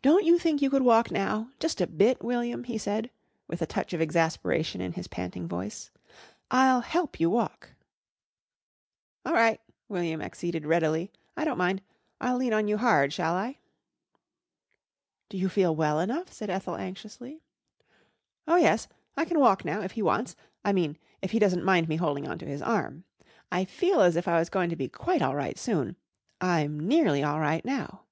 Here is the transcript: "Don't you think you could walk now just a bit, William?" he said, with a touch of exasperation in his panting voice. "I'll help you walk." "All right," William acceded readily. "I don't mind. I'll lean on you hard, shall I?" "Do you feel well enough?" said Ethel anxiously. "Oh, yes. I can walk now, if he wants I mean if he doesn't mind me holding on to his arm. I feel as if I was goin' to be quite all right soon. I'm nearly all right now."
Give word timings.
"Don't 0.00 0.24
you 0.24 0.38
think 0.38 0.62
you 0.62 0.70
could 0.70 0.82
walk 0.84 1.10
now 1.10 1.50
just 1.58 1.80
a 1.80 1.86
bit, 1.88 2.22
William?" 2.22 2.62
he 2.62 2.78
said, 2.78 3.10
with 3.48 3.60
a 3.60 3.66
touch 3.66 3.92
of 3.92 4.00
exasperation 4.00 4.80
in 4.80 4.92
his 4.92 5.08
panting 5.08 5.48
voice. 5.48 5.90
"I'll 6.52 6.82
help 6.82 7.18
you 7.18 7.28
walk." 7.28 7.70
"All 9.26 9.32
right," 9.32 9.60
William 9.88 10.22
acceded 10.22 10.64
readily. 10.64 11.10
"I 11.36 11.44
don't 11.44 11.58
mind. 11.58 11.82
I'll 12.20 12.36
lean 12.36 12.52
on 12.52 12.68
you 12.68 12.76
hard, 12.78 13.12
shall 13.12 13.34
I?" 13.34 13.58
"Do 15.28 15.36
you 15.36 15.48
feel 15.48 15.74
well 15.74 15.98
enough?" 15.98 16.32
said 16.32 16.48
Ethel 16.48 16.76
anxiously. 16.76 17.42
"Oh, 18.46 18.56
yes. 18.56 18.86
I 19.16 19.24
can 19.24 19.40
walk 19.40 19.64
now, 19.64 19.80
if 19.82 19.92
he 19.92 20.02
wants 20.02 20.36
I 20.64 20.72
mean 20.72 20.96
if 21.22 21.32
he 21.32 21.40
doesn't 21.40 21.64
mind 21.64 21.88
me 21.88 21.96
holding 21.96 22.28
on 22.28 22.38
to 22.38 22.46
his 22.46 22.62
arm. 22.62 23.02
I 23.50 23.64
feel 23.64 24.00
as 24.00 24.14
if 24.14 24.28
I 24.28 24.38
was 24.38 24.48
goin' 24.48 24.70
to 24.70 24.76
be 24.76 24.86
quite 24.88 25.22
all 25.22 25.34
right 25.34 25.58
soon. 25.58 25.96
I'm 26.40 26.78
nearly 26.78 27.24
all 27.24 27.40
right 27.40 27.64
now." 27.64 28.04